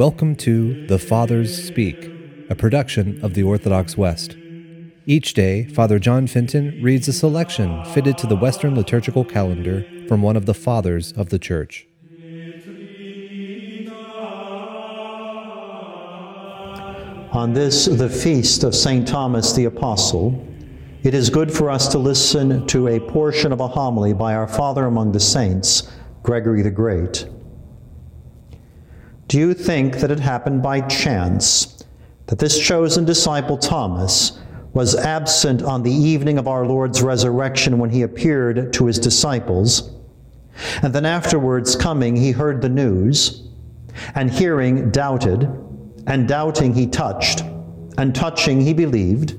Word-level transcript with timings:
Welcome 0.00 0.34
to 0.36 0.86
The 0.86 0.98
Fathers 0.98 1.62
Speak, 1.62 2.10
a 2.48 2.54
production 2.54 3.22
of 3.22 3.34
the 3.34 3.42
Orthodox 3.42 3.98
West. 3.98 4.34
Each 5.04 5.34
day, 5.34 5.64
Father 5.64 5.98
John 5.98 6.26
Fenton 6.26 6.82
reads 6.82 7.06
a 7.06 7.12
selection 7.12 7.84
fitted 7.84 8.16
to 8.16 8.26
the 8.26 8.34
Western 8.34 8.74
liturgical 8.74 9.26
calendar 9.26 9.84
from 10.08 10.22
one 10.22 10.38
of 10.38 10.46
the 10.46 10.54
Fathers 10.54 11.12
of 11.12 11.28
the 11.28 11.38
Church. 11.38 11.86
On 17.32 17.52
this, 17.52 17.84
the 17.84 18.08
feast 18.08 18.64
of 18.64 18.74
St. 18.74 19.06
Thomas 19.06 19.52
the 19.52 19.66
Apostle, 19.66 20.48
it 21.02 21.12
is 21.12 21.28
good 21.28 21.52
for 21.52 21.68
us 21.68 21.88
to 21.88 21.98
listen 21.98 22.66
to 22.68 22.88
a 22.88 23.00
portion 23.00 23.52
of 23.52 23.60
a 23.60 23.68
homily 23.68 24.14
by 24.14 24.32
our 24.34 24.48
Father 24.48 24.86
among 24.86 25.12
the 25.12 25.20
saints, 25.20 25.92
Gregory 26.22 26.62
the 26.62 26.70
Great. 26.70 27.26
Do 29.30 29.38
you 29.38 29.54
think 29.54 29.98
that 29.98 30.10
it 30.10 30.18
happened 30.18 30.60
by 30.60 30.80
chance 30.80 31.84
that 32.26 32.40
this 32.40 32.58
chosen 32.58 33.04
disciple 33.04 33.56
Thomas 33.56 34.36
was 34.72 34.96
absent 34.96 35.62
on 35.62 35.84
the 35.84 35.92
evening 35.92 36.36
of 36.36 36.48
our 36.48 36.66
Lord's 36.66 37.00
resurrection 37.00 37.78
when 37.78 37.90
he 37.90 38.02
appeared 38.02 38.72
to 38.72 38.86
his 38.86 38.98
disciples, 38.98 39.88
and 40.82 40.92
then 40.92 41.06
afterwards 41.06 41.76
coming 41.76 42.16
he 42.16 42.32
heard 42.32 42.60
the 42.60 42.68
news, 42.68 43.46
and 44.16 44.32
hearing 44.32 44.90
doubted, 44.90 45.48
and 46.08 46.26
doubting 46.26 46.74
he 46.74 46.88
touched, 46.88 47.44
and 47.98 48.12
touching 48.12 48.60
he 48.60 48.74
believed? 48.74 49.36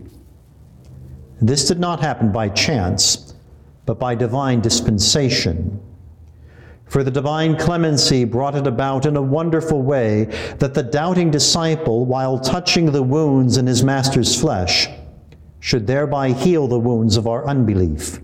This 1.42 1.68
did 1.68 1.82
not 1.82 2.00
happen 2.00 2.32
by 2.32 2.48
chance, 2.48 3.34
but 3.86 4.00
by 4.00 4.16
divine 4.16 4.62
dispensation. 4.62 5.82
For 6.92 7.06
the 7.06 7.10
divine 7.10 7.56
clemency 7.56 8.26
brought 8.26 8.54
it 8.54 8.68
about 8.68 9.06
in 9.06 9.16
a 9.16 9.22
wonderful 9.22 9.82
way 9.82 10.26
that 10.60 10.74
the 10.74 10.84
doubting 10.84 11.32
disciple, 11.32 12.04
while 12.04 12.38
touching 12.38 12.92
the 12.92 13.02
wounds 13.02 13.56
in 13.56 13.66
his 13.66 13.82
master's 13.82 14.38
flesh, 14.38 14.90
should 15.62 15.88
thereby 15.88 16.34
heal 16.34 16.68
the 16.68 16.78
wounds 16.78 17.16
of 17.16 17.28
our 17.28 17.48
unbelief. 17.48 18.20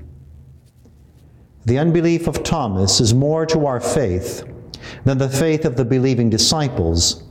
The 1.65 1.77
unbelief 1.77 2.27
of 2.27 2.43
Thomas 2.43 2.99
is 2.99 3.13
more 3.13 3.45
to 3.45 3.65
our 3.65 3.79
faith 3.79 4.43
than 5.05 5.17
the 5.17 5.29
faith 5.29 5.63
of 5.63 5.77
the 5.77 5.85
believing 5.85 6.29
disciples. 6.29 7.23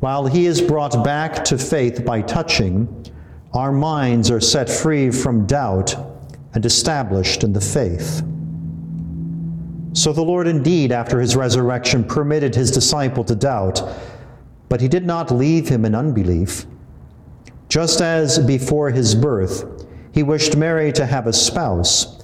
While 0.00 0.26
he 0.26 0.46
is 0.46 0.60
brought 0.60 1.04
back 1.04 1.44
to 1.44 1.56
faith 1.56 2.04
by 2.04 2.22
touching, 2.22 3.06
our 3.52 3.70
minds 3.70 4.32
are 4.32 4.40
set 4.40 4.68
free 4.68 5.12
from 5.12 5.46
doubt 5.46 5.94
and 6.52 6.66
established 6.66 7.44
in 7.44 7.52
the 7.52 7.60
faith. 7.60 8.24
So 9.96 10.12
the 10.12 10.20
Lord 10.20 10.46
indeed, 10.46 10.92
after 10.92 11.20
his 11.20 11.36
resurrection, 11.36 12.04
permitted 12.04 12.54
his 12.54 12.70
disciple 12.70 13.24
to 13.24 13.34
doubt, 13.34 13.80
but 14.68 14.82
he 14.82 14.88
did 14.88 15.06
not 15.06 15.30
leave 15.30 15.70
him 15.70 15.86
in 15.86 15.94
unbelief. 15.94 16.66
Just 17.70 18.02
as 18.02 18.38
before 18.38 18.90
his 18.90 19.14
birth, 19.14 19.86
he 20.12 20.22
wished 20.22 20.54
Mary 20.54 20.92
to 20.92 21.06
have 21.06 21.26
a 21.26 21.32
spouse, 21.32 22.22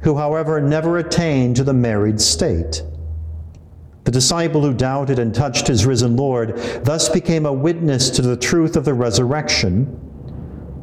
who, 0.00 0.18
however, 0.18 0.60
never 0.60 0.98
attained 0.98 1.56
to 1.56 1.64
the 1.64 1.72
married 1.72 2.20
state. 2.20 2.82
The 4.04 4.10
disciple 4.10 4.60
who 4.60 4.74
doubted 4.74 5.18
and 5.18 5.34
touched 5.34 5.66
his 5.66 5.86
risen 5.86 6.14
Lord 6.14 6.58
thus 6.84 7.08
became 7.08 7.46
a 7.46 7.52
witness 7.54 8.10
to 8.10 8.22
the 8.22 8.36
truth 8.36 8.76
of 8.76 8.84
the 8.84 8.92
resurrection, 8.92 9.98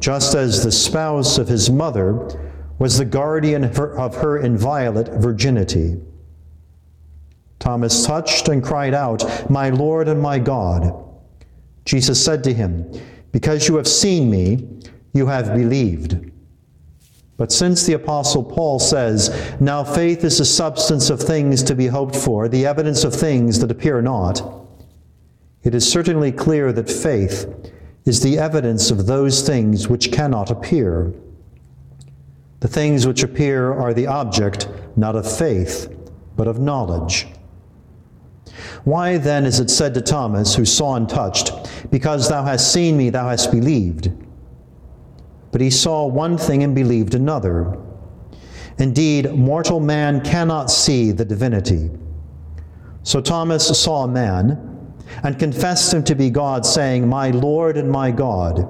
just 0.00 0.34
as 0.34 0.64
the 0.64 0.72
spouse 0.72 1.38
of 1.38 1.46
his 1.46 1.70
mother 1.70 2.36
was 2.80 2.98
the 2.98 3.04
guardian 3.04 3.62
of 3.62 4.14
her 4.16 4.38
inviolate 4.38 5.06
virginity. 5.06 6.00
Thomas 7.66 8.06
touched 8.06 8.46
and 8.46 8.62
cried 8.62 8.94
out, 8.94 9.50
My 9.50 9.70
Lord 9.70 10.06
and 10.06 10.22
my 10.22 10.38
God. 10.38 11.04
Jesus 11.84 12.24
said 12.24 12.44
to 12.44 12.54
him, 12.54 12.88
Because 13.32 13.66
you 13.66 13.74
have 13.74 13.88
seen 13.88 14.30
me, 14.30 14.68
you 15.12 15.26
have 15.26 15.52
believed. 15.52 16.30
But 17.36 17.50
since 17.50 17.84
the 17.84 17.94
Apostle 17.94 18.44
Paul 18.44 18.78
says, 18.78 19.56
Now 19.58 19.82
faith 19.82 20.22
is 20.22 20.38
the 20.38 20.44
substance 20.44 21.10
of 21.10 21.20
things 21.20 21.64
to 21.64 21.74
be 21.74 21.88
hoped 21.88 22.14
for, 22.14 22.48
the 22.48 22.64
evidence 22.64 23.02
of 23.02 23.12
things 23.12 23.58
that 23.58 23.72
appear 23.72 24.00
not, 24.00 24.40
it 25.64 25.74
is 25.74 25.90
certainly 25.90 26.30
clear 26.30 26.72
that 26.72 26.88
faith 26.88 27.52
is 28.04 28.22
the 28.22 28.38
evidence 28.38 28.92
of 28.92 29.06
those 29.06 29.44
things 29.44 29.88
which 29.88 30.12
cannot 30.12 30.52
appear. 30.52 31.12
The 32.60 32.68
things 32.68 33.08
which 33.08 33.24
appear 33.24 33.72
are 33.72 33.92
the 33.92 34.06
object 34.06 34.68
not 34.94 35.16
of 35.16 35.28
faith, 35.28 35.92
but 36.36 36.46
of 36.46 36.60
knowledge. 36.60 37.26
Why 38.86 39.18
then 39.18 39.46
is 39.46 39.58
it 39.58 39.68
said 39.68 39.94
to 39.94 40.00
Thomas, 40.00 40.54
who 40.54 40.64
saw 40.64 40.94
and 40.94 41.08
touched, 41.08 41.50
Because 41.90 42.28
thou 42.28 42.44
hast 42.44 42.72
seen 42.72 42.96
me, 42.96 43.10
thou 43.10 43.28
hast 43.28 43.50
believed? 43.50 44.12
But 45.50 45.60
he 45.60 45.70
saw 45.70 46.06
one 46.06 46.38
thing 46.38 46.62
and 46.62 46.72
believed 46.72 47.16
another. 47.16 47.76
Indeed, 48.78 49.32
mortal 49.34 49.80
man 49.80 50.20
cannot 50.20 50.70
see 50.70 51.10
the 51.10 51.24
divinity. 51.24 51.90
So 53.02 53.20
Thomas 53.20 53.66
saw 53.76 54.04
a 54.04 54.08
man 54.08 54.94
and 55.24 55.36
confessed 55.36 55.92
him 55.92 56.04
to 56.04 56.14
be 56.14 56.30
God, 56.30 56.64
saying, 56.64 57.08
My 57.08 57.30
Lord 57.30 57.76
and 57.76 57.90
my 57.90 58.12
God. 58.12 58.68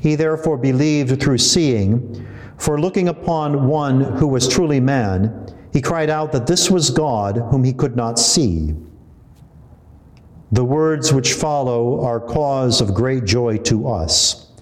He 0.00 0.16
therefore 0.16 0.58
believed 0.58 1.22
through 1.22 1.38
seeing, 1.38 2.28
for 2.58 2.78
looking 2.78 3.08
upon 3.08 3.68
one 3.68 4.02
who 4.18 4.26
was 4.26 4.46
truly 4.46 4.80
man, 4.80 5.46
he 5.76 5.82
cried 5.82 6.08
out 6.08 6.32
that 6.32 6.46
this 6.46 6.70
was 6.70 6.88
God 6.88 7.36
whom 7.50 7.62
he 7.62 7.74
could 7.74 7.96
not 7.96 8.18
see. 8.18 8.74
The 10.50 10.64
words 10.64 11.12
which 11.12 11.34
follow 11.34 12.02
are 12.02 12.18
cause 12.18 12.80
of 12.80 12.94
great 12.94 13.26
joy 13.26 13.58
to 13.58 13.86
us. 13.86 14.52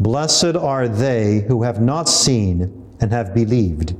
Blessed 0.00 0.56
are 0.56 0.88
they 0.88 1.42
who 1.42 1.62
have 1.62 1.80
not 1.80 2.08
seen 2.08 2.84
and 3.00 3.12
have 3.12 3.32
believed. 3.32 3.94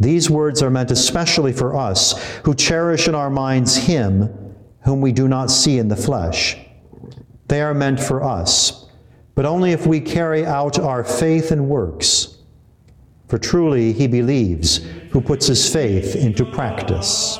These 0.00 0.28
words 0.28 0.64
are 0.64 0.70
meant 0.70 0.90
especially 0.90 1.52
for 1.52 1.76
us 1.76 2.20
who 2.38 2.52
cherish 2.52 3.06
in 3.06 3.14
our 3.14 3.30
minds 3.30 3.76
Him 3.76 4.56
whom 4.80 5.00
we 5.00 5.12
do 5.12 5.28
not 5.28 5.48
see 5.48 5.78
in 5.78 5.86
the 5.86 5.94
flesh. 5.94 6.56
They 7.46 7.62
are 7.62 7.72
meant 7.72 8.00
for 8.00 8.24
us, 8.24 8.86
but 9.36 9.46
only 9.46 9.70
if 9.70 9.86
we 9.86 10.00
carry 10.00 10.44
out 10.44 10.80
our 10.80 11.04
faith 11.04 11.52
and 11.52 11.68
works. 11.68 12.33
For 13.28 13.38
truly 13.38 13.92
he 13.92 14.06
believes 14.06 14.86
who 15.10 15.20
puts 15.20 15.46
his 15.46 15.72
faith 15.72 16.14
into 16.14 16.44
practice. 16.44 17.38